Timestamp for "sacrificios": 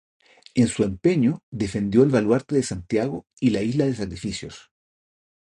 3.93-4.71